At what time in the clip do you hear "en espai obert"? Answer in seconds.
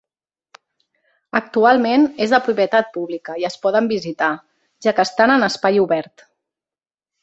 5.39-6.31